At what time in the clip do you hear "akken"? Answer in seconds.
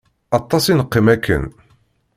1.15-1.43